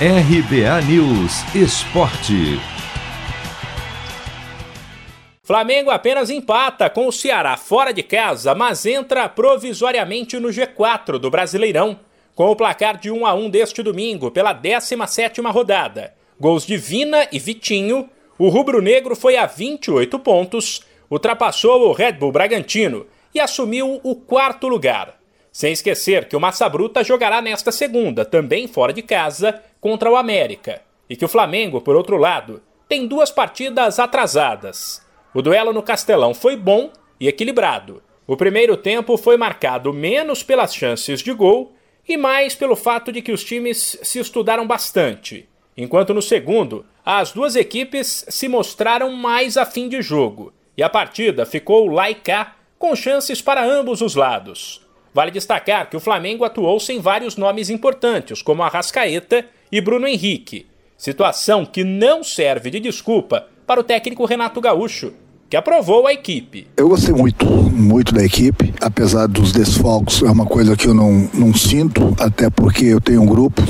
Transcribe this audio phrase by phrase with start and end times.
[0.00, 2.58] RBA News Esporte.
[5.44, 11.30] Flamengo apenas empata com o Ceará fora de casa, mas entra provisoriamente no G4 do
[11.30, 12.00] Brasileirão,
[12.34, 16.12] com o placar de 1 a 1 deste domingo pela 17ª rodada.
[16.40, 22.32] Gols de Vina e Vitinho, o rubro-negro foi a 28 pontos, ultrapassou o Red Bull
[22.32, 25.23] Bragantino e assumiu o quarto lugar.
[25.54, 30.16] Sem esquecer que o Massa Bruta jogará nesta segunda, também fora de casa, contra o
[30.16, 30.82] América.
[31.08, 35.00] E que o Flamengo, por outro lado, tem duas partidas atrasadas.
[35.32, 36.90] O duelo no Castelão foi bom
[37.20, 38.02] e equilibrado.
[38.26, 41.72] O primeiro tempo foi marcado menos pelas chances de gol
[42.08, 45.48] e mais pelo fato de que os times se estudaram bastante.
[45.76, 50.90] Enquanto no segundo, as duas equipes se mostraram mais a fim de jogo e a
[50.90, 54.84] partida ficou lá e cá, com chances para ambos os lados.
[55.14, 60.66] Vale destacar que o Flamengo atuou sem vários nomes importantes, como Arrascaeta e Bruno Henrique.
[60.98, 65.12] Situação que não serve de desculpa para o técnico Renato Gaúcho,
[65.48, 66.66] que aprovou a equipe.
[66.76, 71.30] Eu gostei muito, muito da equipe, apesar dos desfalques, é uma coisa que eu não,
[71.32, 73.62] não sinto, até porque eu tenho um grupo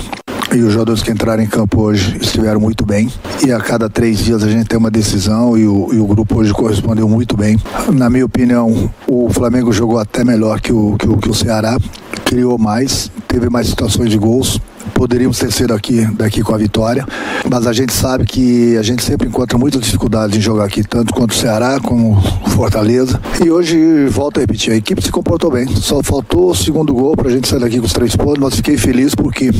[0.55, 3.11] e os jogadores que entraram em campo hoje estiveram muito bem.
[3.45, 6.39] E a cada três dias a gente tem uma decisão e o, e o grupo
[6.39, 7.59] hoje correspondeu muito bem.
[7.93, 11.77] Na minha opinião, o Flamengo jogou até melhor que o, que o, que o Ceará,
[12.25, 14.61] criou mais, teve mais situações de gols
[14.95, 17.05] poderíamos ter sido aqui daqui com a vitória,
[17.51, 21.13] mas a gente sabe que a gente sempre encontra muitas dificuldades em jogar aqui, tanto
[21.13, 23.21] quanto o Ceará como o Fortaleza.
[23.45, 25.67] E hoje, volto a repetir, a equipe se comportou bem.
[25.77, 28.57] Só faltou o segundo gol para a gente sair daqui com os três pontos, mas
[28.57, 29.51] fiquei feliz porque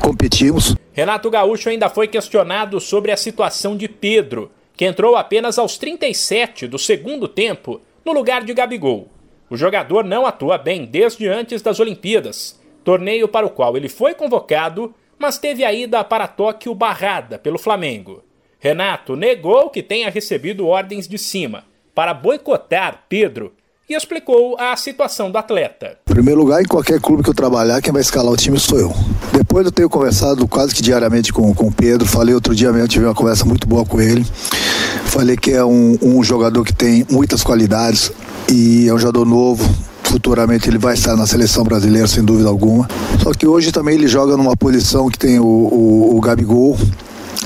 [0.00, 0.76] competimos.
[0.92, 6.66] Renato Gaúcho ainda foi questionado sobre a situação de Pedro, que entrou apenas aos 37
[6.66, 9.08] do segundo tempo, no lugar de Gabigol.
[9.52, 14.14] O jogador não atua bem desde antes das Olimpíadas torneio para o qual ele foi
[14.14, 18.22] convocado, mas teve a ida para Tóquio barrada pelo Flamengo.
[18.58, 23.52] Renato negou que tenha recebido ordens de cima para boicotar Pedro
[23.86, 25.98] e explicou a situação do atleta.
[26.08, 28.80] Em primeiro lugar, em qualquer clube que eu trabalhar, quem vai escalar o time sou
[28.80, 28.90] eu.
[29.36, 32.88] Depois eu tenho conversado quase que diariamente com, com o Pedro, falei outro dia mesmo,
[32.88, 34.24] tive uma conversa muito boa com ele.
[35.06, 38.10] Falei que é um, um jogador que tem muitas qualidades
[38.48, 39.68] e é um jogador novo,
[40.04, 42.88] futuramente ele vai estar na seleção brasileira, sem dúvida alguma.
[43.22, 46.78] Só que hoje também ele joga numa posição que tem o, o, o Gabigol,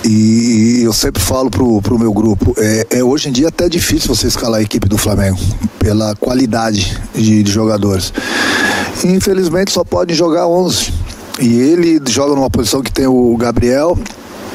[0.04, 4.14] e eu sempre falo pro, pro meu grupo, é, é, hoje em dia até difícil
[4.14, 5.38] você escalar a equipe do Flamengo,
[5.78, 8.12] pela qualidade de, de jogadores.
[9.04, 10.92] Infelizmente só pode jogar 11.
[11.40, 13.98] E ele joga numa posição que tem o Gabriel.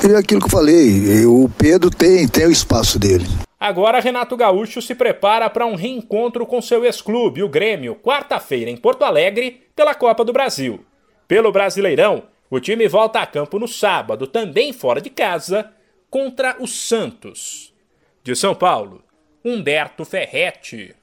[0.03, 3.25] E aquilo que eu falei, o Pedro tem, tem o espaço dele.
[3.59, 8.75] Agora, Renato Gaúcho se prepara para um reencontro com seu ex-clube, o Grêmio, quarta-feira em
[8.75, 10.83] Porto Alegre, pela Copa do Brasil.
[11.27, 15.71] Pelo Brasileirão, o time volta a campo no sábado, também fora de casa,
[16.09, 17.71] contra o Santos.
[18.23, 19.03] De São Paulo,
[19.45, 20.95] Humberto Ferretti.